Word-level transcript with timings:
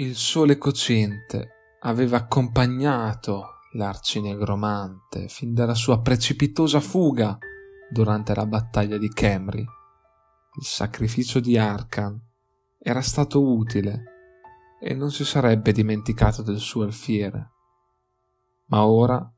Il 0.00 0.16
sole 0.16 0.56
cocente 0.56 1.76
aveva 1.80 2.16
accompagnato 2.16 3.56
l'arcinegromante 3.72 5.28
fin 5.28 5.52
dalla 5.52 5.74
sua 5.74 6.00
precipitosa 6.00 6.80
fuga 6.80 7.36
durante 7.90 8.34
la 8.34 8.46
battaglia 8.46 8.96
di 8.96 9.10
Camry. 9.10 9.60
Il 9.60 10.64
sacrificio 10.64 11.38
di 11.38 11.58
Arkan 11.58 12.18
era 12.78 13.02
stato 13.02 13.42
utile 13.42 14.04
e 14.80 14.94
non 14.94 15.10
si 15.10 15.22
sarebbe 15.26 15.70
dimenticato 15.70 16.40
del 16.40 16.60
suo 16.60 16.84
alfiere. 16.84 17.50
Ma 18.68 18.86
ora 18.86 19.30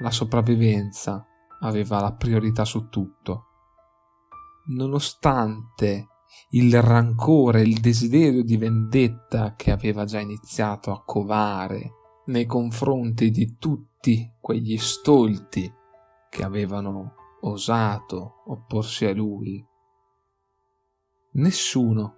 la 0.00 0.10
sopravvivenza 0.12 1.26
aveva 1.58 2.00
la 2.00 2.12
priorità 2.12 2.64
su 2.64 2.88
tutto. 2.88 3.46
Nonostante 4.66 6.06
il 6.50 6.80
rancore, 6.80 7.62
il 7.62 7.80
desiderio 7.80 8.42
di 8.42 8.56
vendetta 8.56 9.54
che 9.56 9.70
aveva 9.70 10.04
già 10.04 10.20
iniziato 10.20 10.92
a 10.92 11.02
covare 11.04 11.92
nei 12.26 12.46
confronti 12.46 13.30
di 13.30 13.56
tutti 13.58 14.32
quegli 14.40 14.78
stolti 14.78 15.72
che 16.30 16.42
avevano 16.42 17.14
osato 17.40 18.42
opporsi 18.46 19.04
a 19.04 19.12
lui. 19.12 19.64
Nessuno, 21.32 22.14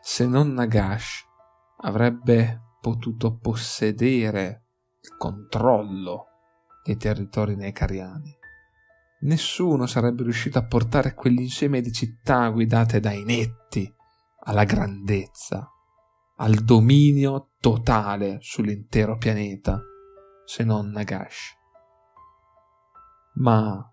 se 0.00 0.26
non 0.26 0.52
Nagash, 0.52 1.24
avrebbe 1.78 2.76
potuto 2.80 3.36
possedere 3.36 4.66
il 5.00 5.16
controllo 5.16 6.26
dei 6.84 6.96
territori 6.96 7.56
necariani. 7.56 8.38
Nessuno 9.22 9.86
sarebbe 9.86 10.24
riuscito 10.24 10.58
a 10.58 10.66
portare 10.66 11.14
quell'insieme 11.14 11.80
di 11.80 11.92
città 11.92 12.48
guidate 12.48 12.98
dai 12.98 13.22
netti 13.22 13.88
alla 14.44 14.64
grandezza, 14.64 15.70
al 16.38 16.54
dominio 16.54 17.50
totale 17.60 18.38
sull'intero 18.40 19.16
pianeta, 19.18 19.80
se 20.44 20.64
non 20.64 20.90
Nagash. 20.90 21.54
Ma 23.34 23.88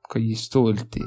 quegli 0.00 0.34
stolti, 0.34 1.02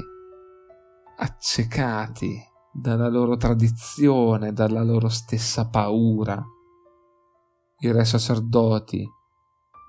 accecati 1.18 2.36
dalla 2.72 3.08
loro 3.08 3.36
tradizione, 3.36 4.52
dalla 4.52 4.82
loro 4.82 5.08
stessa 5.08 5.68
paura, 5.68 6.42
i 7.78 7.92
re 7.92 8.04
sacerdoti 8.04 9.08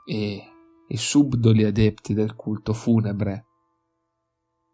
e 0.06 0.53
i 0.94 0.98
subdoli 0.98 1.64
adepti 1.64 2.14
del 2.14 2.36
culto 2.36 2.72
funebre 2.72 3.48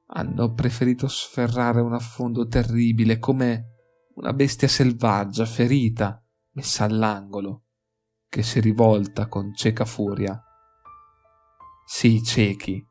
hanno 0.08 0.54
preferito 0.54 1.08
sferrare 1.08 1.80
un 1.80 1.94
affondo 1.94 2.46
terribile 2.46 3.20
come 3.20 3.76
una 4.16 4.34
bestia 4.34 4.68
selvaggia 4.68 5.46
ferita 5.46 6.22
messa 6.52 6.84
all'angolo 6.84 7.64
che 8.28 8.44
si 8.44 8.60
rivolta 8.60 9.28
con 9.28 9.54
cieca 9.56 9.86
furia. 9.86 10.44
Sì, 11.86 12.22
ciechi, 12.22 12.86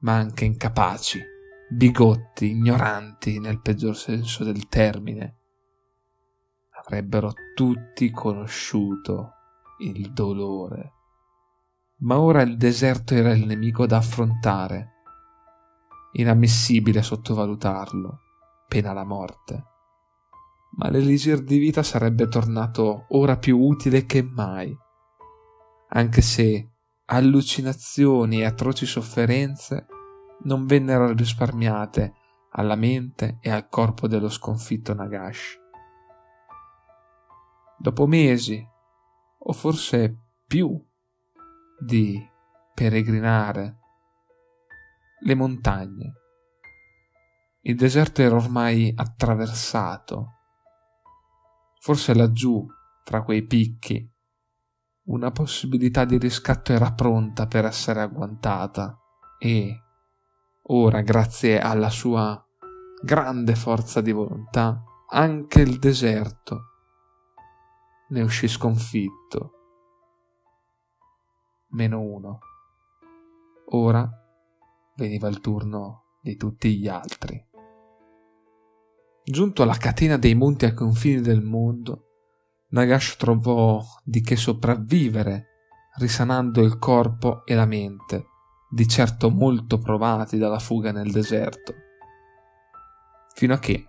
ma 0.00 0.14
anche 0.14 0.44
incapaci, 0.44 1.20
bigotti, 1.68 2.50
ignoranti 2.50 3.40
nel 3.40 3.60
peggior 3.60 3.96
senso 3.96 4.44
del 4.44 4.68
termine. 4.68 5.40
Avrebbero 6.84 7.32
tutti 7.54 8.10
conosciuto 8.10 9.32
il 9.78 10.12
dolore 10.12 10.95
ma 11.98 12.20
ora 12.20 12.42
il 12.42 12.56
deserto 12.56 13.14
era 13.14 13.32
il 13.32 13.46
nemico 13.46 13.86
da 13.86 13.98
affrontare. 13.98 14.92
Inammissibile 16.12 17.02
sottovalutarlo, 17.02 18.20
pena 18.68 18.92
la 18.92 19.04
morte. 19.04 19.64
Ma 20.76 20.90
l'elisir 20.90 21.42
di 21.42 21.58
vita 21.58 21.82
sarebbe 21.82 22.28
tornato 22.28 23.06
ora 23.08 23.38
più 23.38 23.58
utile 23.58 24.04
che 24.04 24.22
mai, 24.22 24.76
anche 25.88 26.20
se 26.20 26.72
allucinazioni 27.06 28.40
e 28.40 28.44
atroci 28.44 28.84
sofferenze 28.84 29.86
non 30.42 30.66
vennero 30.66 31.12
risparmiate 31.12 32.14
alla 32.50 32.74
mente 32.74 33.38
e 33.40 33.50
al 33.50 33.68
corpo 33.68 34.06
dello 34.06 34.28
sconfitto 34.28 34.92
Nagash. 34.92 35.58
Dopo 37.78 38.06
mesi, 38.06 38.66
o 39.38 39.52
forse 39.52 40.16
più, 40.46 40.82
di 41.78 42.18
peregrinare 42.74 43.78
le 45.20 45.34
montagne. 45.34 46.12
Il 47.62 47.76
deserto 47.76 48.22
era 48.22 48.36
ormai 48.36 48.92
attraversato. 48.94 50.32
Forse 51.80 52.14
laggiù, 52.14 52.64
tra 53.02 53.22
quei 53.22 53.44
picchi, 53.46 54.08
una 55.06 55.30
possibilità 55.30 56.04
di 56.04 56.18
riscatto 56.18 56.72
era 56.72 56.92
pronta 56.92 57.46
per 57.46 57.64
essere 57.64 58.00
agguantata 58.00 58.98
e 59.38 59.82
ora, 60.62 61.00
grazie 61.00 61.60
alla 61.60 61.90
sua 61.90 62.40
grande 63.02 63.54
forza 63.54 64.00
di 64.00 64.12
volontà, 64.12 64.82
anche 65.08 65.60
il 65.60 65.78
deserto 65.78 66.60
ne 68.08 68.22
uscì 68.22 68.48
sconfitto 68.48 69.55
meno 71.70 72.00
uno. 72.00 72.38
Ora 73.70 74.08
veniva 74.96 75.28
il 75.28 75.40
turno 75.40 76.04
di 76.20 76.36
tutti 76.36 76.76
gli 76.76 76.88
altri. 76.88 77.44
Giunto 79.24 79.62
alla 79.62 79.76
catena 79.76 80.16
dei 80.16 80.34
monti 80.34 80.64
ai 80.66 80.74
confini 80.74 81.20
del 81.20 81.42
mondo, 81.42 82.04
Nagash 82.68 83.16
trovò 83.16 83.82
di 84.04 84.20
che 84.20 84.36
sopravvivere, 84.36 85.46
risanando 85.98 86.62
il 86.62 86.78
corpo 86.78 87.44
e 87.44 87.54
la 87.54 87.66
mente, 87.66 88.26
di 88.70 88.86
certo 88.86 89.30
molto 89.30 89.78
provati 89.78 90.38
dalla 90.38 90.58
fuga 90.58 90.92
nel 90.92 91.10
deserto, 91.10 91.74
fino 93.34 93.54
a 93.54 93.58
che 93.58 93.84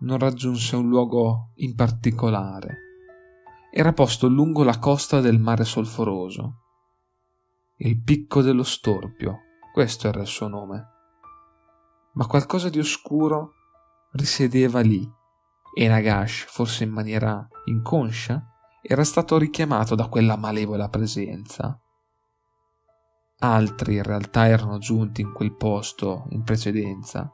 non 0.00 0.18
raggiunse 0.18 0.76
un 0.76 0.88
luogo 0.88 1.50
in 1.56 1.74
particolare. 1.74 2.78
Era 3.72 3.92
posto 3.92 4.28
lungo 4.28 4.62
la 4.62 4.78
costa 4.78 5.20
del 5.20 5.38
mare 5.38 5.64
solforoso 5.64 6.65
il 7.78 8.00
picco 8.02 8.40
dello 8.40 8.62
storpio, 8.62 9.40
questo 9.72 10.08
era 10.08 10.20
il 10.20 10.26
suo 10.26 10.48
nome. 10.48 10.88
Ma 12.14 12.26
qualcosa 12.26 12.70
di 12.70 12.78
oscuro 12.78 13.52
risiedeva 14.12 14.80
lì 14.80 15.06
e 15.74 15.88
Nagash, 15.88 16.46
forse 16.48 16.84
in 16.84 16.90
maniera 16.90 17.46
inconscia, 17.66 18.42
era 18.80 19.04
stato 19.04 19.36
richiamato 19.36 19.94
da 19.94 20.08
quella 20.08 20.36
malevola 20.36 20.88
presenza. 20.88 21.78
Altri 23.40 23.96
in 23.96 24.02
realtà 24.02 24.46
erano 24.46 24.78
giunti 24.78 25.20
in 25.20 25.34
quel 25.34 25.54
posto 25.54 26.24
in 26.30 26.44
precedenza, 26.44 27.30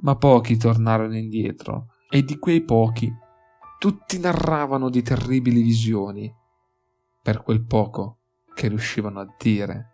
ma 0.00 0.16
pochi 0.16 0.58
tornarono 0.58 1.16
indietro 1.16 1.94
e 2.10 2.22
di 2.22 2.38
quei 2.38 2.62
pochi 2.62 3.10
tutti 3.78 4.18
narravano 4.18 4.90
di 4.90 5.00
terribili 5.00 5.62
visioni. 5.62 6.30
Per 7.22 7.42
quel 7.42 7.64
poco 7.64 8.18
che 8.56 8.68
riuscivano 8.68 9.20
a 9.20 9.26
dire. 9.38 9.92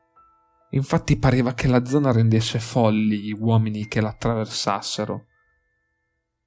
Infatti 0.70 1.18
pareva 1.18 1.52
che 1.52 1.66
la 1.66 1.84
zona 1.84 2.12
rendesse 2.12 2.60
folli 2.60 3.18
gli 3.18 3.32
uomini 3.32 3.88
che 3.88 4.00
la 4.00 4.10
attraversassero. 4.10 5.26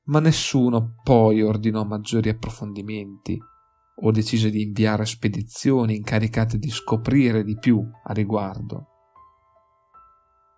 Ma 0.06 0.22
nessuno 0.22 0.96
poi 1.04 1.42
ordinò 1.42 1.84
maggiori 1.84 2.30
approfondimenti 2.30 3.38
o 3.98 4.12
decise 4.12 4.50
di 4.50 4.62
inviare 4.62 5.06
spedizioni 5.06 5.98
incaricate 5.98 6.58
di 6.58 6.70
scoprire 6.70 7.44
di 7.44 7.58
più 7.58 7.86
a 8.06 8.14
riguardo. 8.14 8.88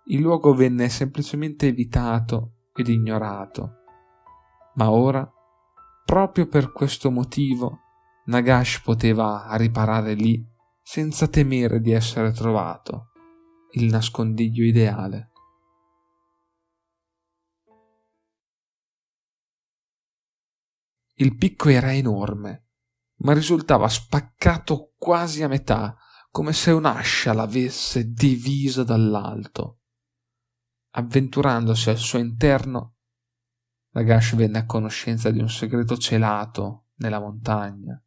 Il 0.06 0.22
luogo 0.22 0.54
venne 0.54 0.90
semplicemente 0.90 1.68
evitato 1.68 2.68
ed 2.74 2.88
ignorato, 2.88 3.72
ma 4.76 4.92
ora, 4.92 5.28
proprio 6.06 6.48
per 6.48 6.72
questo 6.72 7.10
motivo, 7.10 7.80
Nagash 8.26 8.82
poteva 8.82 9.48
riparare 9.54 10.14
lì 10.14 10.56
senza 10.90 11.28
temere 11.28 11.82
di 11.82 11.92
essere 11.92 12.32
trovato, 12.32 13.12
il 13.72 13.92
nascondiglio 13.92 14.64
ideale. 14.64 15.32
Il 21.16 21.36
picco 21.36 21.68
era 21.68 21.94
enorme, 21.94 22.70
ma 23.18 23.34
risultava 23.34 23.90
spaccato 23.90 24.94
quasi 24.96 25.44
a 25.44 25.50
metà, 25.50 25.94
come 26.32 26.54
se 26.54 26.72
un'ascia 26.72 27.34
l'avesse 27.34 28.10
divisa 28.14 28.86
dall'alto. 28.86 29.82
Avventurandosi 30.92 31.90
al 31.90 31.98
suo 31.98 32.20
interno, 32.20 32.96
Lagash 33.90 34.36
venne 34.36 34.60
a 34.60 34.66
conoscenza 34.66 35.32
di 35.32 35.40
un 35.40 35.50
segreto 35.50 35.98
celato 35.98 36.86
nella 36.96 37.20
montagna 37.20 38.02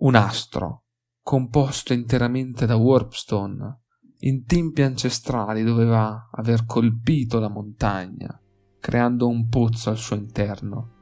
un 0.00 0.14
astro, 0.14 0.84
composto 1.22 1.92
interamente 1.92 2.64
da 2.64 2.76
warpstone, 2.76 3.80
in 4.20 4.44
tempi 4.44 4.82
ancestrali 4.82 5.62
doveva 5.62 6.30
aver 6.32 6.64
colpito 6.64 7.38
la 7.38 7.48
montagna, 7.48 8.40
creando 8.78 9.28
un 9.28 9.48
pozzo 9.48 9.90
al 9.90 9.98
suo 9.98 10.16
interno. 10.16 10.98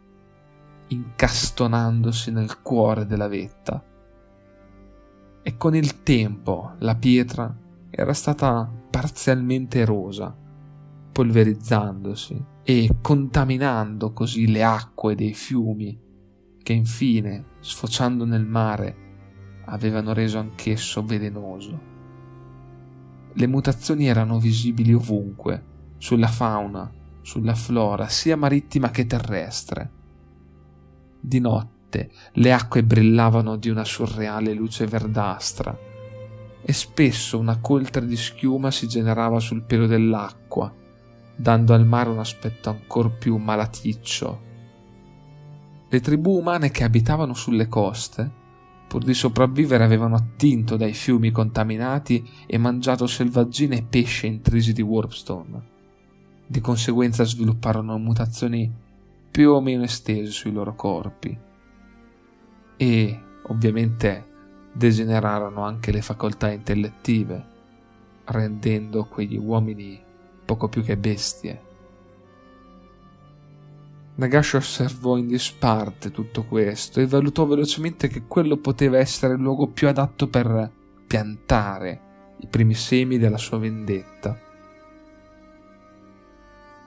incastonandosi 0.90 2.30
nel 2.30 2.62
cuore 2.62 3.04
della 3.04 3.28
vetta. 3.28 3.84
E 5.42 5.56
con 5.58 5.74
il 5.74 6.02
tempo 6.02 6.74
la 6.78 6.96
pietra 6.96 7.54
era 7.90 8.14
stata 8.14 8.66
parzialmente 8.90 9.80
erosa, 9.80 10.34
polverizzandosi 11.12 12.42
e 12.62 12.96
contaminando 13.02 14.12
così 14.14 14.50
le 14.50 14.64
acque 14.64 15.14
dei 15.14 15.34
fiumi 15.34 16.06
che 16.62 16.72
infine, 16.72 17.47
sfociando 17.60 18.24
nel 18.24 18.44
mare, 18.44 18.96
avevano 19.66 20.12
reso 20.12 20.38
anch'esso 20.38 21.04
velenoso. 21.04 21.80
Le 23.32 23.46
mutazioni 23.46 24.06
erano 24.06 24.38
visibili 24.38 24.92
ovunque, 24.92 25.64
sulla 25.98 26.28
fauna, 26.28 26.90
sulla 27.20 27.54
flora, 27.54 28.08
sia 28.08 28.36
marittima 28.36 28.90
che 28.90 29.06
terrestre. 29.06 29.90
Di 31.20 31.38
notte 31.40 32.10
le 32.32 32.52
acque 32.52 32.82
brillavano 32.82 33.56
di 33.56 33.68
una 33.68 33.84
surreale 33.84 34.54
luce 34.54 34.86
verdastra 34.86 35.76
e 36.62 36.72
spesso 36.72 37.38
una 37.38 37.58
coltre 37.60 38.06
di 38.06 38.16
schiuma 38.16 38.70
si 38.70 38.88
generava 38.88 39.40
sul 39.40 39.62
pelo 39.62 39.86
dell'acqua, 39.86 40.72
dando 41.34 41.72
al 41.74 41.86
mare 41.86 42.10
un 42.10 42.18
aspetto 42.18 42.68
ancor 42.70 43.16
più 43.16 43.36
malaticcio. 43.36 44.46
Le 45.90 46.00
tribù 46.00 46.36
umane 46.36 46.70
che 46.70 46.84
abitavano 46.84 47.32
sulle 47.32 47.66
coste, 47.66 48.30
pur 48.86 49.02
di 49.04 49.14
sopravvivere, 49.14 49.84
avevano 49.84 50.16
attinto 50.16 50.76
dai 50.76 50.92
fiumi 50.92 51.30
contaminati 51.30 52.28
e 52.46 52.58
mangiato 52.58 53.06
selvaggine 53.06 53.78
e 53.78 53.82
pesce 53.82 54.26
intrisi 54.26 54.74
di 54.74 54.82
warpstone. 54.82 55.62
Di 56.46 56.60
conseguenza 56.60 57.24
svilupparono 57.24 57.96
mutazioni 57.98 58.70
più 59.30 59.52
o 59.52 59.60
meno 59.60 59.84
estese 59.84 60.30
sui 60.30 60.52
loro 60.52 60.74
corpi 60.74 61.38
e, 62.76 63.22
ovviamente, 63.48 64.26
degenerarono 64.72 65.62
anche 65.62 65.90
le 65.90 66.02
facoltà 66.02 66.50
intellettive, 66.50 67.44
rendendo 68.24 69.04
quegli 69.04 69.36
uomini 69.36 70.00
poco 70.44 70.68
più 70.68 70.82
che 70.82 70.96
bestie. 70.96 71.67
Nagash 74.18 74.54
osservò 74.54 75.16
in 75.16 75.28
disparte 75.28 76.10
tutto 76.10 76.42
questo 76.42 76.98
e 76.98 77.06
valutò 77.06 77.46
velocemente 77.46 78.08
che 78.08 78.24
quello 78.26 78.56
poteva 78.56 78.98
essere 78.98 79.34
il 79.34 79.40
luogo 79.40 79.68
più 79.68 79.86
adatto 79.86 80.26
per 80.26 80.72
piantare 81.06 82.00
i 82.40 82.48
primi 82.48 82.74
semi 82.74 83.18
della 83.18 83.36
sua 83.36 83.58
vendetta. 83.58 84.36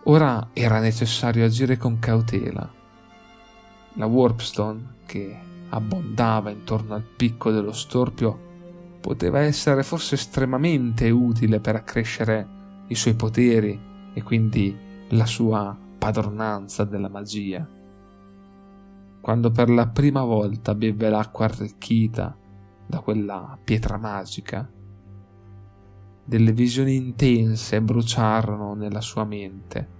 Ora 0.03 0.49
era 0.51 0.79
necessario 0.79 1.45
agire 1.45 1.77
con 1.77 1.99
cautela. 1.99 2.69
La 3.93 4.05
Warpstone, 4.05 4.95
che 5.05 5.37
abbondava 5.69 6.49
intorno 6.49 6.95
al 6.95 7.03
picco 7.03 7.49
dello 7.51 7.71
storpio, 7.71 8.49
poteva 8.99 9.39
essere 9.39 9.83
forse 9.83 10.15
estremamente 10.15 11.09
utile 11.09 11.61
per 11.61 11.75
accrescere 11.75 12.45
i 12.87 12.95
suoi 12.95 13.13
poteri 13.13 13.79
e 14.13 14.21
quindi 14.21 14.75
la 15.09 15.25
sua 15.25 15.77
padronanza 16.01 16.83
della 16.83 17.09
magia. 17.09 17.63
Quando 19.21 19.51
per 19.51 19.69
la 19.69 19.87
prima 19.87 20.23
volta 20.23 20.73
beve 20.73 21.11
l'acqua 21.11 21.45
arricchita 21.45 22.35
da 22.87 22.99
quella 23.01 23.55
pietra 23.63 23.97
magica, 23.97 24.67
delle 26.25 26.53
visioni 26.53 26.95
intense 26.95 27.79
bruciarono 27.83 28.73
nella 28.73 28.99
sua 28.99 29.25
mente. 29.25 29.99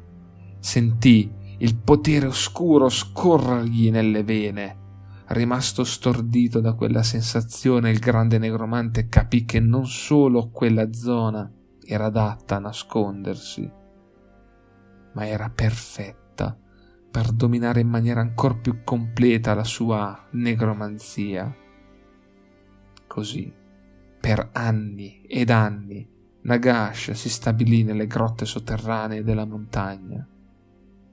Sentì 0.58 1.32
il 1.60 1.76
potere 1.76 2.26
oscuro 2.26 2.90
scorrergli 2.90 3.92
nelle 3.92 4.24
vene. 4.24 4.80
Rimasto 5.28 5.84
stordito 5.84 6.62
da 6.62 6.74
quella 6.74 7.04
sensazione, 7.04 7.92
il 7.92 8.00
grande 8.00 8.40
negromante 8.40 9.08
capì 9.08 9.46
che 9.46 9.60
non 9.60 9.86
solo 9.86 10.50
quella 10.50 10.92
zona 10.94 11.48
era 11.86 12.06
adatta 12.06 12.56
a 12.56 12.60
nascondersi, 12.60 13.72
ma 15.14 15.28
era 15.28 15.50
perfetta 15.50 16.58
per 17.12 17.32
dominare 17.32 17.82
in 17.82 17.90
maniera 17.90 18.22
ancora 18.22 18.56
più 18.56 18.84
completa 18.84 19.54
la 19.54 19.66
sua 19.66 20.28
negromanzia. 20.32 21.54
Così, 23.06 23.54
per 24.20 24.50
anni 24.54 25.22
ed 25.28 25.50
anni, 25.50 26.08
Nagash 26.44 27.12
si 27.12 27.30
stabilì 27.30 27.84
nelle 27.84 28.08
grotte 28.08 28.46
sotterranee 28.46 29.24
della 29.24 29.46
montagna, 29.46 30.26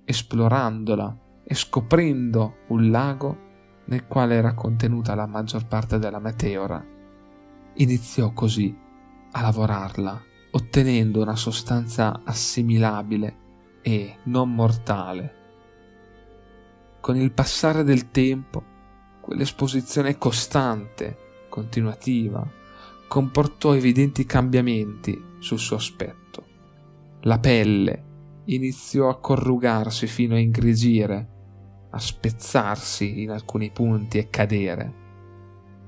esplorandola 0.04 1.18
e 1.42 1.54
scoprendo 1.54 2.58
un 2.68 2.90
lago 2.90 3.46
nel 3.86 4.06
quale 4.06 4.36
era 4.36 4.54
contenuta 4.54 5.14
la 5.16 5.26
maggior 5.26 5.66
parte 5.66 5.98
della 5.98 6.20
meteora. 6.20 6.84
Iniziò 7.74 8.32
così 8.32 8.76
a 9.32 9.42
lavorarla 9.42 10.22
ottenendo 10.50 11.20
una 11.20 11.36
sostanza 11.36 12.22
assimilabile 12.24 13.46
e 13.82 14.16
non 14.25 14.54
mortale. 14.54 15.34
Con 17.00 17.16
il 17.16 17.32
passare 17.32 17.84
del 17.84 18.10
tempo, 18.10 18.62
quell'esposizione 19.20 20.19
costante, 20.19 21.46
continuativa, 21.48 22.46
comportò 23.06 23.75
evidenti 23.75 24.25
cambiamenti 24.25 25.36
sul 25.38 25.58
suo 25.58 25.76
aspetto. 25.76 26.46
La 27.22 27.38
pelle 27.38 28.04
iniziò 28.44 29.08
a 29.08 29.19
corrugarsi 29.19 30.06
fino 30.06 30.34
a 30.34 30.38
ingrigire, 30.38 31.28
a 31.90 31.98
spezzarsi 31.98 33.22
in 33.22 33.31
alcuni 33.31 33.70
punti 33.70 34.19
e 34.19 34.28
cadere. 34.28 34.94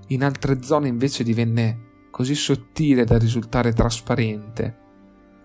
In 0.09 0.25
altre 0.25 0.63
zone 0.63 0.89
invece 0.89 1.23
divenne 1.23 2.09
così 2.11 2.35
sottile 2.35 3.05
da 3.05 3.19
risultare 3.19 3.73
trasparente, 3.73 4.79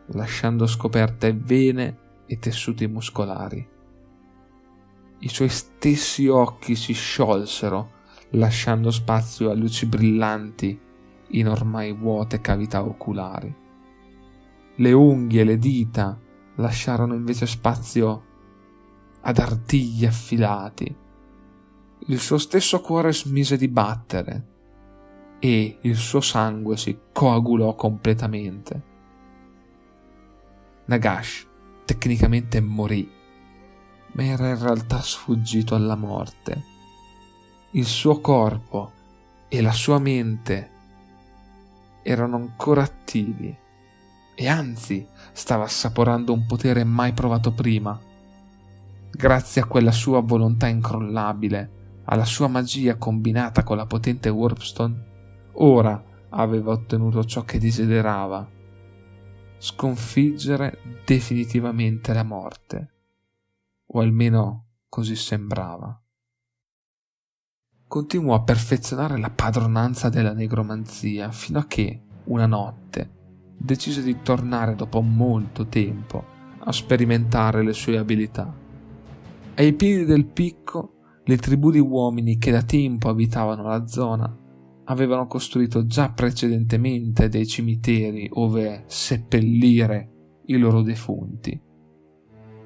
lasciando 0.07 0.65
scoperte 0.65 1.33
vene 1.33 2.03
e 2.25 2.39
tessuti 2.39 2.87
muscolari. 2.87 3.67
I 5.19 5.29
suoi 5.29 5.49
stessi 5.49 6.27
occhi 6.27 6.75
si 6.75 6.93
sciolsero, 6.93 7.91
lasciando 8.31 8.91
spazio 8.91 9.49
a 9.49 9.53
luci 9.53 9.85
brillanti 9.85 10.79
in 11.29 11.47
ormai 11.47 11.93
vuote 11.93 12.41
cavità 12.41 12.83
oculari. 12.83 13.53
Le 14.75 14.91
unghie 14.91 15.41
e 15.41 15.43
le 15.45 15.57
dita 15.57 16.19
lasciarono 16.55 17.13
invece 17.13 17.45
spazio 17.45 18.23
ad 19.21 19.37
artigli 19.37 20.05
affilati. 20.05 20.95
Il 22.07 22.19
suo 22.19 22.37
stesso 22.37 22.81
cuore 22.81 23.13
smise 23.13 23.57
di 23.57 23.67
battere 23.67 24.47
e 25.39 25.79
il 25.81 25.95
suo 25.95 26.21
sangue 26.21 26.77
si 26.77 26.97
coagulò 27.11 27.73
completamente. 27.75 28.93
Nagash 30.85 31.47
tecnicamente 31.85 32.59
morì, 32.59 33.09
ma 34.13 34.23
era 34.23 34.49
in 34.49 34.59
realtà 34.59 35.01
sfuggito 35.01 35.75
alla 35.75 35.95
morte. 35.95 36.63
Il 37.71 37.85
suo 37.85 38.19
corpo 38.19 38.91
e 39.47 39.61
la 39.61 39.71
sua 39.71 39.99
mente 39.99 40.71
erano 42.03 42.35
ancora 42.35 42.83
attivi 42.83 43.55
e 44.35 44.47
anzi 44.47 45.07
stava 45.31 45.63
assaporando 45.63 46.33
un 46.33 46.45
potere 46.45 46.83
mai 46.83 47.13
provato 47.13 47.53
prima. 47.53 47.99
Grazie 49.11 49.61
a 49.61 49.65
quella 49.65 49.91
sua 49.91 50.19
volontà 50.19 50.67
incrollabile, 50.67 52.01
alla 52.05 52.25
sua 52.25 52.47
magia 52.47 52.97
combinata 52.97 53.63
con 53.63 53.77
la 53.77 53.85
potente 53.85 54.29
Warpstone, 54.29 55.13
Ora 55.57 56.03
aveva 56.29 56.71
ottenuto 56.71 57.23
ciò 57.23 57.43
che 57.43 57.59
desiderava, 57.59 58.45
sconfiggere 59.57 60.79
definitivamente 61.05 62.13
la 62.13 62.23
morte, 62.23 62.93
o 63.87 63.99
almeno 63.99 64.67
così 64.89 65.15
sembrava. 65.15 65.99
Continuò 67.87 68.35
a 68.35 68.43
perfezionare 68.43 69.17
la 69.17 69.29
padronanza 69.29 70.09
della 70.09 70.33
negromanzia 70.33 71.31
fino 71.31 71.59
a 71.59 71.65
che, 71.65 72.03
una 72.25 72.45
notte, 72.45 73.11
decise 73.57 74.01
di 74.01 74.21
tornare 74.21 74.75
dopo 74.75 75.01
molto 75.01 75.67
tempo 75.67 76.23
a 76.59 76.71
sperimentare 76.71 77.63
le 77.63 77.73
sue 77.73 77.97
abilità. 77.97 78.53
Ai 79.55 79.73
piedi 79.73 80.05
del 80.05 80.25
picco, 80.25 80.93
le 81.23 81.37
tribù 81.37 81.71
di 81.71 81.79
uomini 81.79 82.37
che 82.37 82.51
da 82.51 82.63
tempo 82.63 83.09
abitavano 83.09 83.63
la 83.67 83.87
zona 83.87 84.43
avevano 84.85 85.27
costruito 85.27 85.85
già 85.85 86.09
precedentemente 86.09 87.29
dei 87.29 87.47
cimiteri 87.47 88.29
ove 88.33 88.83
seppellire 88.87 90.11
i 90.45 90.57
loro 90.57 90.81
defunti. 90.81 91.59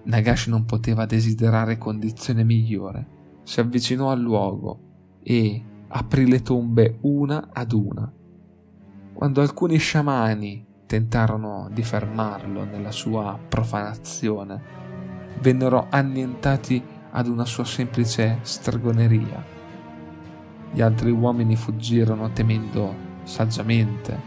Nagash 0.04 0.48
non 0.48 0.66
poteva 0.66 1.06
desiderare 1.06 1.78
condizione 1.78 2.44
migliore. 2.44 3.18
Si 3.44 3.60
avvicinò 3.60 4.12
al 4.12 4.20
luogo 4.20 5.18
e 5.22 5.64
aprì 5.88 6.28
le 6.28 6.42
tombe 6.42 6.98
una 7.02 7.50
ad 7.52 7.72
una. 7.72 8.12
Quando 9.14 9.42
alcuni 9.42 9.78
sciamani 9.78 10.66
tentarono 10.86 11.70
di 11.72 11.84
fermarlo 11.84 12.64
nella 12.64 12.92
sua 12.92 13.38
profanazione, 13.48 14.62
vennero 15.42 15.88
annientati 15.90 16.82
ad 17.12 17.28
una 17.28 17.46
sua 17.46 17.66
semplice 17.66 18.40
stregoneria. 18.42 19.59
Gli 20.72 20.82
altri 20.82 21.12
uomini 21.12 21.56
fuggirono 21.56 22.32
temendo 22.32 22.96
saggiamente 23.24 24.18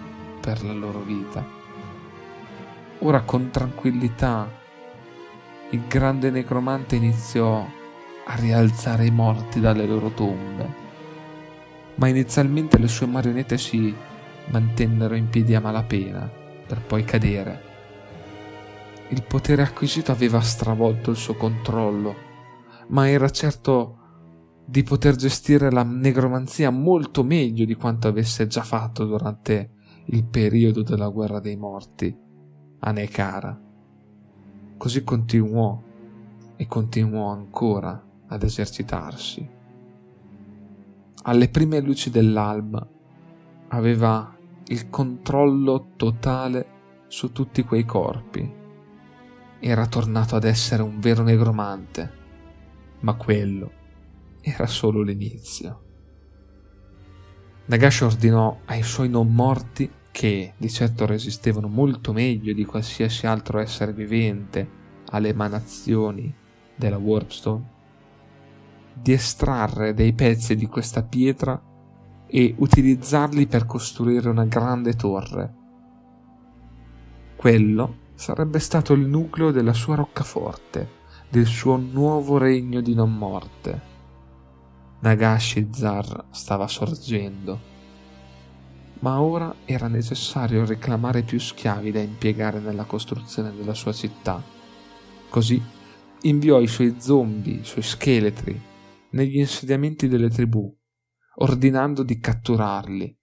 per 0.41 0.65
la 0.65 0.73
loro 0.73 1.01
vita. 1.01 1.45
Ora 2.99 3.23
con 3.23 3.51
tranquillità 3.51 4.49
il 5.71 5.83
grande 5.89 6.31
necromante 6.31 6.97
iniziò 6.97 7.67
a 8.25 8.35
rialzare 8.37 9.07
i 9.07 9.11
morti 9.11 9.61
dalle 9.61 9.87
loro 9.87 10.11
tombe, 10.11 10.69
ma 11.97 12.09
inizialmente 12.09 12.79
le 12.79 12.89
sue 12.89 13.07
marionette 13.07 13.59
si 13.59 13.95
mantennero 14.51 15.15
in 15.15 15.29
piedi 15.29 15.55
a 15.55 15.61
malapena 15.61 16.31
per 16.67 16.81
poi 16.83 17.05
cadere. 17.05 17.71
Il 19.09 19.23
potere 19.23 19.63
acquisito 19.63 20.13
aveva 20.13 20.41
stravolto 20.41 21.11
il 21.11 21.17
suo 21.17 21.35
controllo 21.35 22.31
ma 22.89 23.09
era 23.09 23.31
certo 23.31 23.97
di 24.73 24.83
poter 24.85 25.17
gestire 25.17 25.71
la 25.71 25.83
negromanzia 25.83 26.71
molto 26.71 27.23
meglio 27.23 27.67
di 27.67 27.75
quanto 27.75 28.09
avesse 28.09 28.47
già 28.47 28.63
fatto 28.63 29.05
durante 29.05 29.73
il 30.07 30.25
periodo 30.25 30.83
della 30.83 31.09
guerra 31.09 31.41
dei 31.41 31.57
morti 31.57 32.17
a 32.79 32.91
Nekara. 32.91 33.61
Così 34.79 35.05
continuò 35.05 35.79
e 36.57 36.67
continuò 36.67 37.27
ancora 37.33 38.03
ad 38.29 38.43
esercitarsi. 38.43 39.47
Alle 41.25 41.49
prime 41.51 41.81
luci 41.81 42.09
dell'alba 42.09 42.89
aveva 43.69 44.35
il 44.69 44.89
controllo 44.89 45.89
totale 45.97 46.67
su 47.09 47.31
tutti 47.31 47.63
quei 47.63 47.85
corpi. 47.85 48.51
Era 49.61 49.87
tornato 49.87 50.35
ad 50.35 50.45
essere 50.45 50.83
un 50.83 50.99
vero 50.99 51.23
negromante 51.23 52.21
ma 53.01 53.13
quello 53.15 53.81
era 54.43 54.67
solo 54.67 55.03
l'inizio. 55.03 55.81
Nagash 57.67 58.01
ordinò 58.03 58.59
ai 58.67 58.83
suoi 58.83 59.09
non 59.09 59.33
morti, 59.33 59.91
che 60.11 60.53
di 60.57 60.69
certo 60.69 61.07
resistevano 61.07 61.69
molto 61.69 62.13
meglio 62.13 62.53
di 62.53 62.65
qualsiasi 62.67 63.27
altro 63.27 63.59
essere 63.61 63.95
vivente 63.95 64.69
alle 65.07 65.29
emanazioni 65.29 66.35
della 66.77 66.99
Warpstone, 66.99 67.71
di 68.93 69.13
estrarre 69.13 69.95
dei 69.95 70.13
pezzi 70.13 70.55
di 70.55 70.67
questa 70.67 71.03
pietra 71.03 71.61
e 72.27 72.55
utilizzarli 72.59 73.47
per 73.47 73.65
costruire 73.65 74.29
una 74.29 74.45
grande 74.45 74.95
torre. 74.95 75.55
Quello 77.37 77.97
sarebbe 78.15 78.59
stato 78.59 78.93
il 78.93 79.07
nucleo 79.07 79.51
della 79.51 79.73
sua 79.73 79.95
roccaforte 79.95 81.01
del 81.33 81.47
suo 81.47 81.77
nuovo 81.77 82.37
regno 82.37 82.83
di 82.83 82.95
non 82.95 83.17
morte. 83.17 83.92
Nagashi 85.03 85.69
Zar 85.73 86.27
stava 86.31 86.69
sorgendo, 86.69 87.59
ma 89.01 89.21
ora 89.21 89.53
era 89.65 89.89
necessario 89.89 90.65
reclamare 90.65 91.23
più 91.23 91.41
schiavi 91.41 91.91
da 91.91 91.99
impiegare 91.99 92.61
nella 92.61 92.85
costruzione 92.85 93.53
della 93.53 93.75
sua 93.75 93.93
città. 93.93 94.41
Così 95.29 95.61
inviò 96.21 96.61
i 96.61 96.69
suoi 96.69 97.01
zombie, 97.01 97.55
i 97.55 97.65
suoi 97.65 97.83
scheletri, 97.83 98.61
negli 99.11 99.39
insediamenti 99.39 100.07
delle 100.07 100.31
tribù, 100.31 100.73
ordinando 101.39 102.05
di 102.05 102.21
catturarli. 102.21 103.19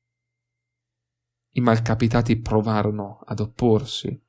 I 1.51 1.61
malcapitati 1.61 2.41
provarono 2.41 3.21
ad 3.23 3.39
opporsi, 3.39 4.21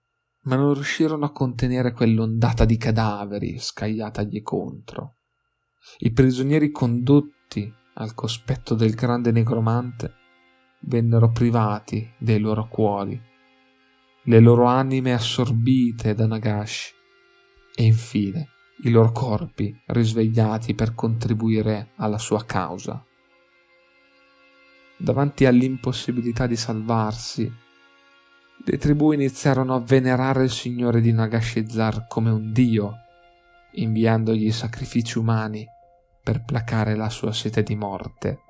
ma 0.43 0.55
non 0.55 0.73
riuscirono 0.73 1.25
a 1.25 1.33
contenere 1.33 1.91
quell'ondata 1.91 2.65
di 2.65 2.77
cadaveri 2.77 3.59
scagliatagli 3.59 4.41
contro. 4.41 5.17
I 5.99 6.13
prigionieri 6.13 6.71
condotti 6.71 7.39
al 7.95 8.15
cospetto 8.15 8.75
del 8.75 8.95
grande 8.95 9.33
negromante 9.33 10.15
vennero 10.81 11.31
privati 11.31 12.09
dei 12.17 12.39
loro 12.39 12.69
cuori, 12.69 13.21
le 14.25 14.41
loro 14.41 14.67
anime 14.67 15.13
assorbite 15.13 16.15
da 16.15 16.27
Nagash 16.27 16.95
e 17.75 17.85
infine 17.85 18.49
i 18.83 18.91
loro 18.91 19.13
corpi 19.13 19.79
risvegliati 19.87 20.75
per 20.75 20.95
contribuire 20.95 21.91
alla 21.97 22.19
sua 22.19 22.45
causa. 22.45 23.05
Davanti 24.97 25.45
all'impossibilità 25.45 26.47
di 26.47 26.57
salvarsi, 26.57 27.53
le 28.63 28.77
tribù 28.77 29.13
iniziarono 29.13 29.75
a 29.75 29.81
venerare 29.81 30.45
il 30.45 30.51
signore 30.51 31.01
di 31.01 31.13
Nagashizar 31.13 32.07
come 32.07 32.31
un 32.31 32.53
dio, 32.53 32.95
inviandogli 33.73 34.51
sacrifici 34.53 35.19
umani 35.19 35.67
per 36.31 36.45
placare 36.45 36.95
la 36.95 37.09
sua 37.09 37.33
sete 37.33 37.65
di 37.65 37.75
morte. 37.75 38.43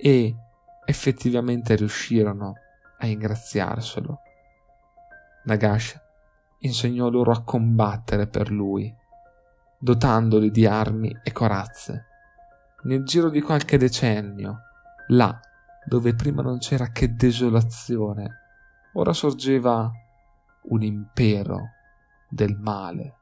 E 0.00 0.36
effettivamente 0.84 1.74
riuscirono 1.74 2.54
a 2.98 3.06
ingraziarselo. 3.06 4.20
Nagash 5.46 6.00
insegnò 6.58 7.08
loro 7.08 7.32
a 7.32 7.42
combattere 7.42 8.28
per 8.28 8.52
lui, 8.52 8.94
dotandoli 9.80 10.52
di 10.52 10.64
armi 10.64 11.12
e 11.24 11.32
corazze. 11.32 12.06
Nel 12.82 13.02
giro 13.02 13.30
di 13.30 13.40
qualche 13.40 13.76
decennio, 13.76 14.60
là 15.08 15.40
dove 15.84 16.14
prima 16.14 16.40
non 16.40 16.58
c'era 16.58 16.92
che 16.92 17.14
desolazione 17.14 18.38
ora 18.92 19.12
sorgeva 19.12 19.90
un 20.62 20.82
impero 20.82 21.70
del 22.28 22.56
male, 22.56 23.16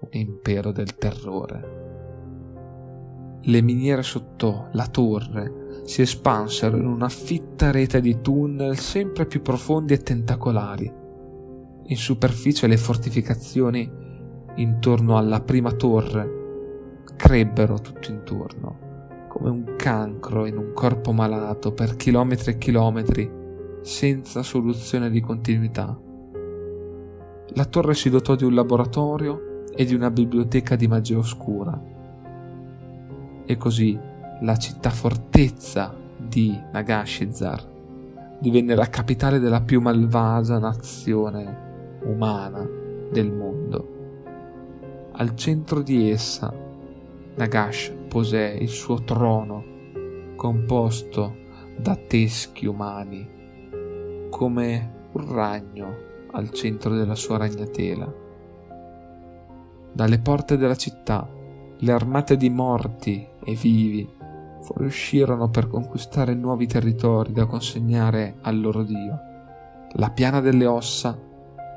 un 0.00 0.08
impero 0.10 0.72
del 0.72 0.96
terrore. 0.96 2.05
Le 3.42 3.62
miniere 3.62 4.02
sotto 4.02 4.68
la 4.72 4.86
torre 4.86 5.80
si 5.84 6.02
espansero 6.02 6.76
in 6.76 6.86
una 6.86 7.08
fitta 7.08 7.70
rete 7.70 8.00
di 8.00 8.20
tunnel 8.20 8.76
sempre 8.78 9.26
più 9.26 9.40
profondi 9.40 9.92
e 9.92 9.98
tentacolari. 9.98 10.92
In 11.88 11.96
superficie 11.96 12.66
le 12.66 12.76
fortificazioni 12.76 13.88
intorno 14.56 15.16
alla 15.16 15.40
prima 15.40 15.70
torre 15.72 17.04
crebbero 17.16 17.80
tutto 17.80 18.10
intorno, 18.10 19.26
come 19.28 19.50
un 19.50 19.74
cancro 19.76 20.46
in 20.46 20.56
un 20.56 20.72
corpo 20.72 21.12
malato 21.12 21.72
per 21.72 21.94
chilometri 21.96 22.52
e 22.52 22.58
chilometri 22.58 23.30
senza 23.82 24.42
soluzione 24.42 25.10
di 25.10 25.20
continuità. 25.20 25.96
La 27.50 27.64
torre 27.64 27.94
si 27.94 28.10
dotò 28.10 28.34
di 28.34 28.44
un 28.44 28.54
laboratorio 28.54 29.64
e 29.72 29.84
di 29.84 29.94
una 29.94 30.10
biblioteca 30.10 30.74
di 30.74 30.88
magia 30.88 31.18
oscura. 31.18 31.94
E 33.46 33.56
così 33.56 33.98
la 34.40 34.56
città 34.56 34.90
fortezza 34.90 35.94
di 36.16 36.60
Nagashizar 36.72 37.74
divenne 38.38 38.74
la 38.74 38.88
capitale 38.88 39.38
della 39.38 39.62
più 39.62 39.80
malvagia 39.80 40.58
nazione 40.58 42.00
umana 42.02 42.68
del 43.10 43.32
mondo. 43.32 43.94
Al 45.12 45.34
centro 45.34 45.80
di 45.80 46.10
essa 46.10 46.52
Nagash 47.36 47.92
posè 48.08 48.56
il 48.60 48.68
suo 48.68 49.02
trono 49.04 49.64
composto 50.36 51.44
da 51.78 51.96
teschi 51.96 52.66
umani 52.66 53.34
come 54.30 55.08
un 55.12 55.34
ragno 55.34 55.96
al 56.32 56.50
centro 56.50 56.94
della 56.94 57.14
sua 57.14 57.38
ragnatela. 57.38 58.12
Dalle 59.92 60.18
porte 60.18 60.58
della 60.58 60.76
città 60.76 61.26
le 61.78 61.92
armate 61.92 62.36
di 62.36 62.50
morti 62.50 63.26
e 63.46 63.54
vivi 63.54 64.06
fuoriuscirono 64.60 65.48
per 65.48 65.68
conquistare 65.68 66.34
nuovi 66.34 66.66
territori 66.66 67.32
da 67.32 67.46
consegnare 67.46 68.38
al 68.40 68.60
loro 68.60 68.82
dio. 68.82 69.20
La 69.92 70.10
piana 70.10 70.40
delle 70.40 70.66
ossa 70.66 71.16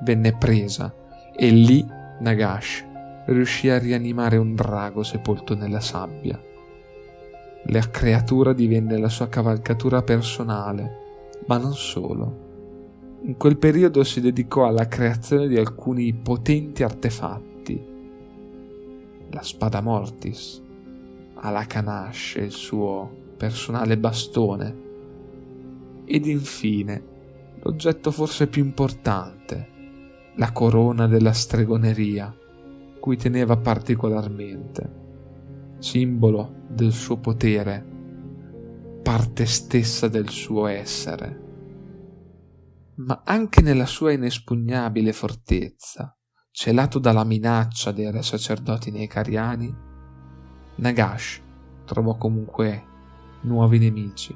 venne 0.02 0.36
presa 0.36 0.92
e 1.36 1.50
lì 1.52 1.86
Nagash 2.20 2.86
riuscì 3.28 3.70
a 3.70 3.78
rianimare 3.78 4.38
un 4.38 4.56
drago 4.56 5.04
sepolto 5.04 5.56
nella 5.56 5.80
sabbia. 5.80 6.42
La 7.66 7.90
creatura 7.92 8.54
divenne 8.54 8.98
la 8.98 9.10
sua 9.10 9.30
cavalcatura 9.30 10.02
personale, 10.02 10.98
ma 11.46 11.58
non 11.58 11.74
solo. 11.76 12.48
In 13.22 13.38
quel 13.38 13.58
periodo 13.58 14.04
si 14.04 14.22
dedicò 14.22 14.66
alla 14.66 14.88
creazione 14.88 15.48
di 15.48 15.58
alcuni 15.58 16.12
potenti 16.14 16.82
artefatti. 16.82 17.86
La 19.30 19.44
spada 19.44 19.82
mortis, 19.82 20.64
Alakanash 21.40 22.38
e 22.38 22.44
il 22.44 22.52
suo 22.52 23.34
personale 23.38 23.98
bastone, 23.98 24.88
ed 26.06 26.26
infine 26.26 27.04
l'oggetto 27.62 28.12
forse 28.12 28.48
più 28.48 28.64
importante, 28.64 29.68
la 30.36 30.52
corona 30.52 31.08
della 31.08 31.34
stregoneria, 31.34 32.34
cui 33.00 33.18
teneva 33.18 33.58
particolarmente, 33.58 34.98
simbolo 35.80 36.64
del 36.68 36.92
suo 36.92 37.18
potere, 37.18 37.86
parte 39.04 39.46
stessa 39.46 40.08
del 40.08 40.30
suo 40.30 40.68
essere. 40.68 41.48
Ma 42.96 43.22
anche 43.24 43.62
nella 43.62 43.86
sua 43.86 44.12
inespugnabile 44.12 45.14
fortezza, 45.14 46.16
celato 46.52 47.00
dalla 47.00 47.24
minaccia 47.24 47.92
dei 47.92 48.12
re 48.12 48.22
sacerdoti 48.22 48.92
necariani, 48.92 49.88
Nagash 50.80 51.42
trovò 51.84 52.16
comunque 52.16 52.84
nuovi 53.42 53.80
nemici. 53.80 54.36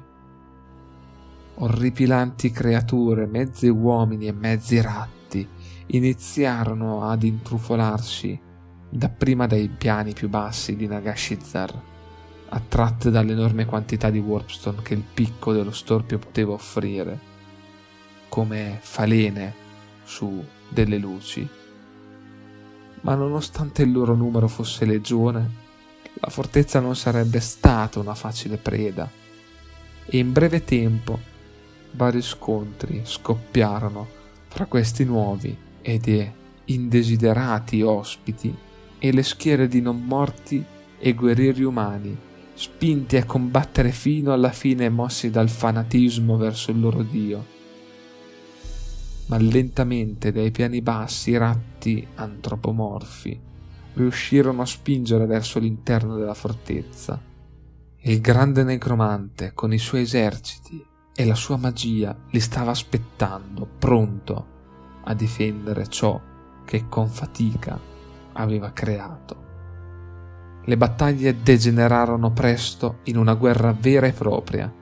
Orripilanti 1.56 2.50
creature, 2.50 3.26
mezzi 3.26 3.68
uomini 3.68 4.26
e 4.26 4.32
mezzi 4.32 4.80
ratti, 4.80 5.48
iniziarono 5.86 7.08
ad 7.08 7.22
intrufolarsi 7.22 8.38
dapprima 8.90 9.46
dai 9.46 9.68
piani 9.68 10.12
più 10.12 10.28
bassi 10.28 10.76
di 10.76 10.86
Nagashizar, 10.86 11.82
attratte 12.50 13.10
dall'enorme 13.10 13.64
quantità 13.64 14.10
di 14.10 14.18
warpstone 14.18 14.82
che 14.82 14.94
il 14.94 15.02
picco 15.02 15.52
dello 15.52 15.72
storpio 15.72 16.18
poteva 16.18 16.52
offrire, 16.52 17.18
come 18.28 18.78
falene 18.82 19.54
su 20.04 20.44
delle 20.68 20.98
luci. 20.98 21.48
Ma 23.00 23.14
nonostante 23.14 23.82
il 23.82 23.92
loro 23.92 24.14
numero 24.14 24.48
fosse 24.48 24.84
legione, 24.84 25.62
la 26.14 26.30
fortezza 26.30 26.80
non 26.80 26.94
sarebbe 26.94 27.40
stata 27.40 27.98
una 27.98 28.14
facile 28.14 28.56
preda 28.56 29.10
e 30.06 30.18
in 30.18 30.32
breve 30.32 30.64
tempo 30.64 31.18
vari 31.92 32.22
scontri 32.22 33.02
scoppiarono 33.04 34.06
fra 34.48 34.66
questi 34.66 35.04
nuovi 35.04 35.56
ed 35.82 36.32
indesiderati 36.66 37.82
ospiti 37.82 38.54
e 38.98 39.12
le 39.12 39.22
schiere 39.22 39.68
di 39.68 39.80
non 39.80 40.02
morti 40.02 40.64
e 40.98 41.12
guerrieri 41.12 41.62
umani, 41.64 42.16
spinti 42.54 43.16
a 43.16 43.26
combattere 43.26 43.90
fino 43.90 44.32
alla 44.32 44.52
fine 44.52 44.88
mossi 44.88 45.30
dal 45.30 45.50
fanatismo 45.50 46.36
verso 46.36 46.70
il 46.70 46.80
loro 46.80 47.02
dio. 47.02 47.52
Ma 49.26 49.36
lentamente 49.38 50.32
dai 50.32 50.50
piani 50.50 50.80
bassi 50.80 51.30
i 51.30 51.36
ratti 51.36 52.06
antropomorfi 52.14 53.52
riuscirono 53.94 54.62
a 54.62 54.66
spingere 54.66 55.26
verso 55.26 55.58
l'interno 55.58 56.16
della 56.16 56.34
fortezza. 56.34 57.20
Il 58.06 58.20
grande 58.20 58.64
necromante, 58.64 59.52
con 59.54 59.72
i 59.72 59.78
suoi 59.78 60.02
eserciti 60.02 60.84
e 61.14 61.24
la 61.24 61.34
sua 61.34 61.56
magia, 61.56 62.14
li 62.30 62.40
stava 62.40 62.70
aspettando, 62.70 63.66
pronto 63.78 64.52
a 65.04 65.14
difendere 65.14 65.86
ciò 65.88 66.20
che 66.64 66.88
con 66.88 67.08
fatica 67.08 67.78
aveva 68.32 68.72
creato. 68.72 69.42
Le 70.64 70.76
battaglie 70.76 71.42
degenerarono 71.42 72.32
presto 72.32 72.98
in 73.04 73.16
una 73.16 73.34
guerra 73.34 73.72
vera 73.78 74.06
e 74.06 74.12
propria, 74.12 74.72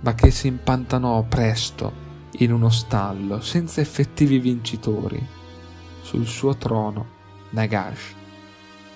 ma 0.00 0.14
che 0.14 0.30
si 0.30 0.46
impantanò 0.46 1.22
presto 1.24 2.04
in 2.38 2.52
uno 2.52 2.70
stallo 2.70 3.40
senza 3.40 3.80
effettivi 3.80 4.38
vincitori. 4.38 5.24
Sul 6.00 6.26
suo 6.26 6.56
trono 6.56 7.14
Nagash 7.50 8.14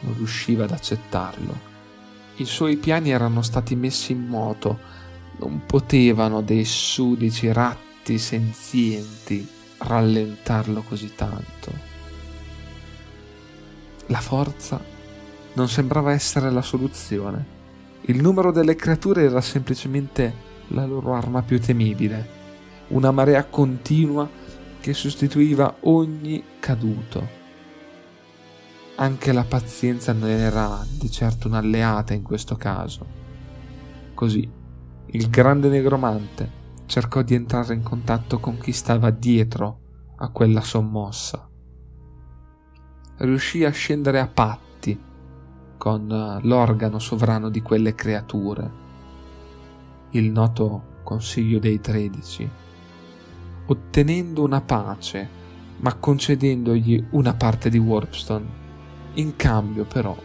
non 0.00 0.14
riusciva 0.14 0.64
ad 0.64 0.70
accettarlo. 0.70 1.68
I 2.36 2.44
suoi 2.44 2.76
piani 2.76 3.10
erano 3.10 3.42
stati 3.42 3.74
messi 3.76 4.12
in 4.12 4.26
moto, 4.26 4.78
non 5.38 5.62
potevano 5.66 6.40
dei 6.40 6.64
sudici 6.64 7.52
ratti 7.52 8.18
senzienti 8.18 9.46
rallentarlo 9.78 10.82
così 10.82 11.14
tanto. 11.14 11.88
La 14.06 14.20
forza 14.20 14.82
non 15.52 15.68
sembrava 15.68 16.12
essere 16.12 16.50
la 16.50 16.62
soluzione. 16.62 17.58
Il 18.02 18.20
numero 18.20 18.50
delle 18.52 18.74
creature 18.74 19.24
era 19.24 19.40
semplicemente 19.40 20.48
la 20.68 20.86
loro 20.86 21.14
arma 21.14 21.42
più 21.42 21.60
temibile, 21.60 22.38
una 22.88 23.10
marea 23.10 23.44
continua 23.44 24.28
che 24.80 24.94
sostituiva 24.94 25.76
ogni 25.80 26.42
caduto 26.58 27.38
anche 29.00 29.32
la 29.32 29.44
pazienza 29.44 30.12
non 30.12 30.28
era 30.28 30.84
di 30.86 31.10
certo 31.10 31.48
un'alleata 31.48 32.12
in 32.12 32.22
questo 32.22 32.56
caso. 32.56 33.06
Così, 34.12 34.48
il 35.06 35.30
grande 35.30 35.70
negromante 35.70 36.58
cercò 36.84 37.22
di 37.22 37.34
entrare 37.34 37.72
in 37.72 37.82
contatto 37.82 38.38
con 38.40 38.58
chi 38.58 38.72
stava 38.72 39.08
dietro 39.08 39.78
a 40.16 40.28
quella 40.28 40.60
sommossa. 40.60 41.48
Riuscì 43.16 43.64
a 43.64 43.70
scendere 43.70 44.20
a 44.20 44.28
patti 44.28 44.98
con 45.78 46.38
l'organo 46.42 46.98
sovrano 46.98 47.48
di 47.48 47.62
quelle 47.62 47.94
creature, 47.94 48.70
il 50.10 50.30
noto 50.30 50.98
Consiglio 51.02 51.58
dei 51.58 51.80
Tredici, 51.80 52.48
ottenendo 53.64 54.42
una 54.42 54.60
pace, 54.60 55.28
ma 55.78 55.94
concedendogli 55.94 57.06
una 57.12 57.32
parte 57.32 57.70
di 57.70 57.78
Warpstone 57.78 58.59
in 59.14 59.36
cambio 59.36 59.84
però 59.84 60.16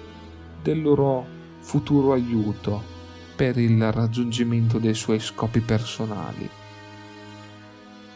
del 0.62 0.82
loro 0.82 1.26
futuro 1.60 2.14
aiuto 2.14 2.94
per 3.36 3.58
il 3.58 3.92
raggiungimento 3.92 4.80
dei 4.80 4.94
suoi 4.94 5.20
scopi 5.20 5.60
personali. 5.60 6.50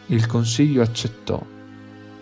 Il 0.06 0.26
consiglio 0.26 0.82
accettò, 0.82 1.40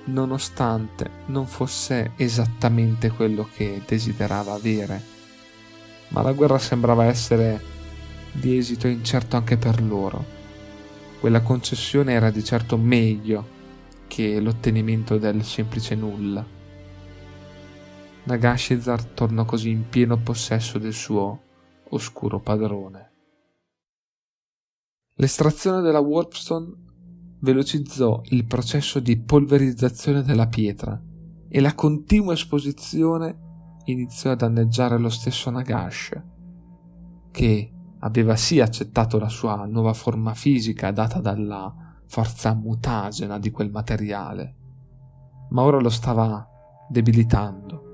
nonostante 0.05 1.11
non 1.27 1.47
fosse 1.47 2.13
esattamente 2.17 3.11
quello 3.11 3.49
che 3.55 3.83
desiderava 3.87 4.53
avere, 4.53 5.03
ma 6.09 6.23
la 6.23 6.33
guerra 6.33 6.59
sembrava 6.59 7.05
essere 7.05 7.63
di 8.33 8.57
esito 8.57 8.89
incerto 8.89 9.37
anche 9.37 9.57
per 9.57 9.83
loro. 9.83 10.37
Quella 11.21 11.41
concessione 11.41 12.13
era 12.13 12.31
di 12.31 12.45
certo 12.45 12.77
meglio 12.77 13.57
che 14.07 14.41
l'ottenimento 14.41 15.19
del 15.19 15.45
semplice 15.45 15.95
nulla. 15.95 16.57
Nagashizar 18.29 19.03
tornò 19.05 19.47
così 19.47 19.71
in 19.71 19.89
pieno 19.89 20.19
possesso 20.19 20.77
del 20.79 20.93
suo 20.93 21.45
oscuro 21.89 22.41
padrone. 22.41 23.13
L'estrazione 25.15 25.81
della 25.81 26.01
Warpstone 26.01 26.75
velocizzò 27.41 28.21
il 28.27 28.45
processo 28.45 29.01
di 29.01 29.19
polverizzazione 29.19 30.23
della 30.23 30.47
pietra 30.47 31.03
e 31.49 31.61
la 31.61 31.75
continua 31.75 32.35
esposizione 32.35 33.81
iniziò 33.85 34.33
a 34.33 34.37
danneggiare 34.37 34.99
lo 34.99 35.09
stesso 35.09 35.49
Nagash, 35.49 36.23
che 37.31 37.73
aveva 38.01 38.37
sì 38.37 38.61
accettato 38.61 39.19
la 39.19 39.31
sua 39.31 39.65
nuova 39.65 39.95
forma 39.95 40.35
fisica 40.35 40.91
data 40.91 41.19
dalla 41.21 41.75
forza 42.07 42.53
mutagena 42.53 43.39
di 43.39 43.51
quel 43.51 43.71
materiale, 43.71 44.55
ma 45.49 45.63
ora 45.63 45.81
lo 45.81 45.89
stava 45.89 46.47
debilitando 46.91 47.87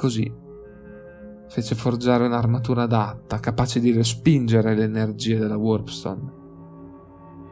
Così 0.00 0.34
fece 1.48 1.74
forgiare 1.74 2.24
un'armatura 2.24 2.84
adatta, 2.84 3.38
capace 3.38 3.80
di 3.80 3.92
respingere 3.92 4.74
le 4.74 4.84
energie 4.84 5.36
della 5.36 5.58
Warpstone. 5.58 6.32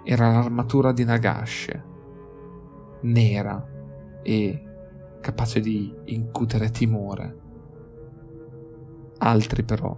Era 0.03 0.31
l'armatura 0.31 0.93
di 0.93 1.05
Nagash, 1.05 1.69
nera 3.03 3.63
e 4.23 4.65
capace 5.21 5.61
di 5.61 5.95
incutere 6.07 6.71
timore. 6.71 7.39
Altri 9.19 9.63
però 9.63 9.95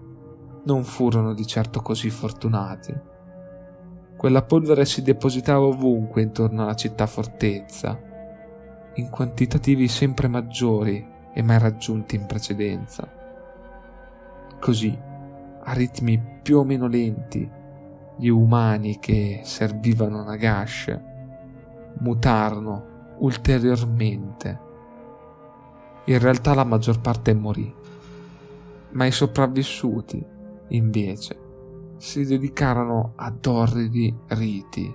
non 0.64 0.82
furono 0.82 1.34
di 1.34 1.46
certo 1.46 1.80
così 1.82 2.10
fortunati. 2.10 2.92
Quella 4.16 4.42
polvere 4.42 4.86
si 4.86 5.02
depositava 5.02 5.66
ovunque 5.66 6.22
intorno 6.22 6.62
alla 6.62 6.74
città 6.74 7.06
fortezza, 7.06 7.96
in 8.94 9.08
quantitativi 9.08 9.86
sempre 9.86 10.26
maggiori 10.26 11.18
e 11.40 11.42
mai 11.42 11.58
raggiunti 11.58 12.16
in 12.16 12.26
precedenza. 12.26 13.08
Così, 14.60 14.96
a 15.62 15.72
ritmi 15.72 16.22
più 16.42 16.58
o 16.58 16.64
meno 16.64 16.86
lenti, 16.86 17.50
gli 18.16 18.28
umani 18.28 18.98
che 18.98 19.40
servivano 19.44 20.22
Nagash 20.22 20.98
mutarono 22.00 23.16
ulteriormente. 23.18 24.68
In 26.04 26.18
realtà 26.18 26.54
la 26.54 26.64
maggior 26.64 27.00
parte 27.00 27.32
morì, 27.34 27.74
ma 28.90 29.06
i 29.06 29.12
sopravvissuti, 29.12 30.22
invece, 30.68 31.38
si 31.96 32.24
dedicarono 32.26 33.12
ad 33.16 33.44
orridi 33.46 34.14
riti 34.28 34.94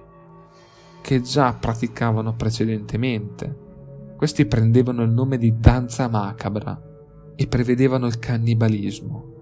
che 1.01 1.21
già 1.21 1.53
praticavano 1.53 2.34
precedentemente 2.34 3.64
questi 4.15 4.45
prendevano 4.45 5.04
il 5.04 5.12
nome 5.12 5.38
di 5.38 5.60
danza 5.60 6.08
macabra 6.08 6.80
e 7.36 7.47
prevedevano 7.47 8.06
il 8.06 8.17
cannibalismo. 8.17 9.34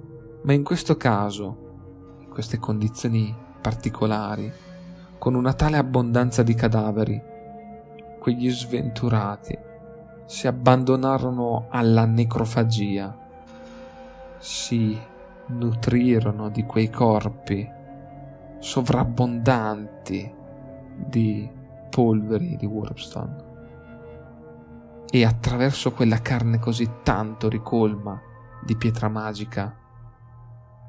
Ma 0.43 0.53
in 0.53 0.63
questo 0.63 0.97
caso, 0.97 2.17
in 2.19 2.29
queste 2.29 2.57
condizioni 2.57 3.33
particolari, 3.61 4.51
con 5.19 5.35
una 5.35 5.53
tale 5.53 5.77
abbondanza 5.77 6.41
di 6.41 6.55
cadaveri, 6.55 7.21
quegli 8.19 8.49
sventurati 8.49 9.57
si 10.25 10.47
abbandonarono 10.47 11.67
alla 11.69 12.05
necrofagia, 12.05 13.15
si 14.39 14.99
nutrirono 15.45 16.49
di 16.49 16.63
quei 16.63 16.89
corpi 16.89 17.69
sovrabbondanti 18.59 20.33
di 21.05 21.49
polveri 21.89 22.55
di 22.55 22.65
Warpstone 22.65 23.51
e 25.13 25.25
attraverso 25.25 25.91
quella 25.91 26.23
carne 26.23 26.57
così 26.57 26.89
tanto 27.03 27.47
ricolma 27.47 28.19
di 28.65 28.75
pietra 28.75 29.09
magica 29.09 29.77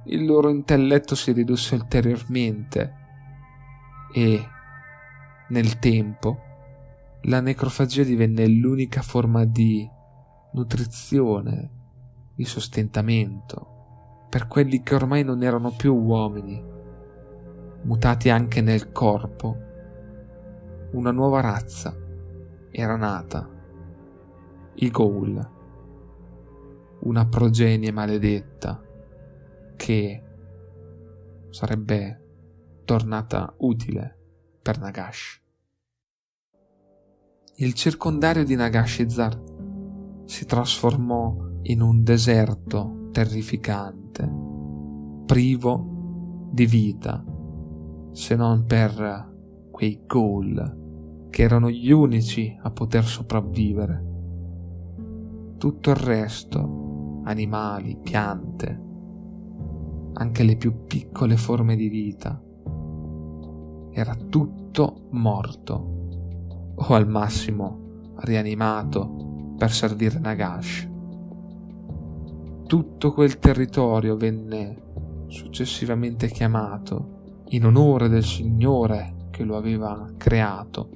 il 0.06 0.24
loro 0.24 0.50
intelletto 0.50 1.14
si 1.14 1.32
ridusse 1.32 1.74
ulteriormente 1.74 2.94
e, 4.12 4.48
nel 5.48 5.78
tempo, 5.78 6.38
la 7.22 7.40
necrofagia 7.40 8.02
divenne 8.02 8.46
l'unica 8.46 9.00
forma 9.00 9.44
di 9.44 9.88
nutrizione, 10.52 11.70
di 12.34 12.44
sostentamento 12.44 14.26
per 14.28 14.46
quelli 14.46 14.82
che 14.82 14.94
ormai 14.94 15.24
non 15.24 15.42
erano 15.42 15.70
più 15.70 15.94
uomini, 15.94 16.62
mutati 17.82 18.28
anche 18.28 18.60
nel 18.60 18.92
corpo. 18.92 19.56
Una 20.92 21.12
nuova 21.12 21.40
razza 21.40 21.96
era 22.70 22.96
nata, 22.96 23.48
i 24.76 24.90
Ghoul, 24.90 25.50
una 27.00 27.26
progenie 27.26 27.92
maledetta 27.92 28.82
che 29.76 30.22
sarebbe 31.50 32.22
tornata 32.84 33.54
utile 33.58 34.18
per 34.60 34.78
Nagash. 34.78 35.42
Il 37.56 37.74
circondario 37.74 38.44
di 38.44 38.56
Nagashizar 38.56 39.40
si 40.24 40.44
trasformò 40.44 41.36
in 41.62 41.80
un 41.80 42.02
deserto 42.02 43.10
terrificante, 43.12 44.28
privo 45.24 46.48
di 46.50 46.66
vita, 46.66 47.24
se 48.12 48.34
non 48.34 48.64
per 48.64 49.32
quei 49.70 50.02
ghoul 50.06 51.28
che 51.30 51.42
erano 51.42 51.70
gli 51.70 51.90
unici 51.90 52.56
a 52.62 52.70
poter 52.70 53.04
sopravvivere. 53.04 54.13
Tutto 55.64 55.88
il 55.88 55.96
resto, 55.96 57.22
animali, 57.24 57.96
piante, 57.96 58.82
anche 60.12 60.42
le 60.42 60.56
più 60.56 60.84
piccole 60.84 61.38
forme 61.38 61.74
di 61.74 61.88
vita, 61.88 62.38
era 63.90 64.14
tutto 64.14 65.06
morto 65.12 66.08
o 66.74 66.84
al 66.88 67.08
massimo 67.08 68.12
rianimato 68.16 69.54
per 69.56 69.72
servire 69.72 70.18
Nagash. 70.18 70.86
Tutto 72.66 73.12
quel 73.14 73.38
territorio 73.38 74.16
venne 74.16 74.82
successivamente 75.28 76.28
chiamato 76.28 77.44
in 77.48 77.64
onore 77.64 78.10
del 78.10 78.22
Signore 78.22 79.28
che 79.30 79.44
lo 79.44 79.56
aveva 79.56 80.12
creato. 80.18 80.90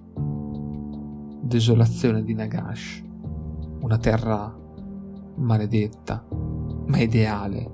Desolazione 1.41 2.23
di 2.23 2.35
Nagash, 2.35 3.07
una 3.81 3.99
terra 3.99 4.55
maledetta, 5.37 6.25
ma 6.87 6.99
ideale 6.99 7.71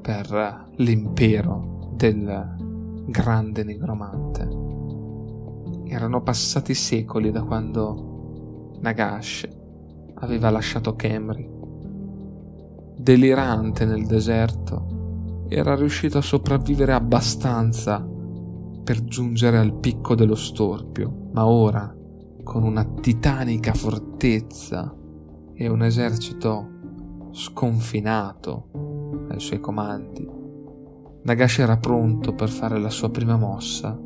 per 0.00 0.70
l'impero 0.76 1.90
del 1.94 2.56
grande 3.06 3.64
negromante. 3.64 4.48
Erano 5.86 6.22
passati 6.22 6.74
secoli 6.74 7.30
da 7.30 7.42
quando 7.42 8.76
Nagash 8.80 9.48
aveva 10.14 10.50
lasciato 10.50 10.94
Kemri. 10.96 11.50
Delirante 12.96 13.84
nel 13.84 14.06
deserto, 14.06 15.44
era 15.48 15.74
riuscito 15.74 16.18
a 16.18 16.22
sopravvivere 16.22 16.92
abbastanza 16.92 18.06
per 18.84 19.04
giungere 19.04 19.58
al 19.58 19.74
picco 19.74 20.14
dello 20.14 20.34
storpio, 20.34 21.28
ma 21.32 21.46
ora, 21.46 21.94
con 22.42 22.62
una 22.62 22.84
titanica 22.84 23.72
fortezza 23.72 24.94
e 25.54 25.68
un 25.68 25.82
esercito 25.82 26.68
sconfinato 27.30 28.68
ai 29.28 29.40
suoi 29.40 29.60
comandi. 29.60 30.28
Nagashi 31.22 31.62
era 31.62 31.76
pronto 31.76 32.34
per 32.34 32.48
fare 32.48 32.78
la 32.78 32.90
sua 32.90 33.10
prima 33.10 33.36
mossa. 33.36 33.98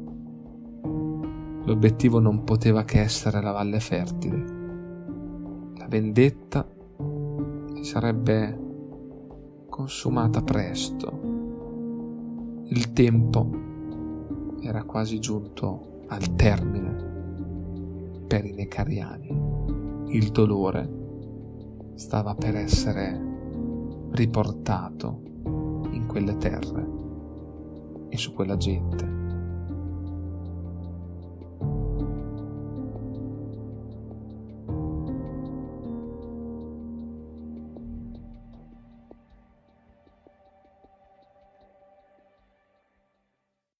L'obiettivo 1.64 2.20
non 2.20 2.44
poteva 2.44 2.84
che 2.84 3.00
essere 3.00 3.42
la 3.42 3.50
Valle 3.50 3.80
Fertile. 3.80 4.44
La 5.76 5.86
vendetta 5.88 6.66
si 7.74 7.84
sarebbe 7.84 8.66
consumata 9.68 10.42
presto. 10.42 11.20
Il 12.66 12.92
tempo 12.92 13.50
era 14.60 14.84
quasi 14.84 15.18
giunto 15.18 16.04
al 16.08 16.34
termine 16.36 17.06
per 18.26 18.44
i 18.44 18.52
necariani. 18.52 20.06
Il 20.08 20.30
dolore 20.30 20.97
stava 21.98 22.36
per 22.36 22.54
essere 22.54 23.20
riportato 24.12 25.20
in 25.90 26.06
quelle 26.06 26.36
terre 26.36 26.86
e 28.08 28.16
su 28.16 28.32
quella 28.34 28.56
gente. 28.56 29.17